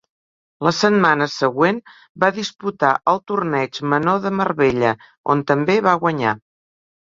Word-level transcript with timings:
La 0.67 0.71
setmana 0.77 1.27
següent 1.33 1.81
va 2.23 2.31
disputar 2.39 2.95
el 3.13 3.21
torneig 3.33 3.81
menor 3.95 4.25
de 4.27 4.35
Marbella 4.41 4.97
on 5.37 5.47
també 5.55 5.79
va 5.93 5.97
guanyar. 6.09 6.37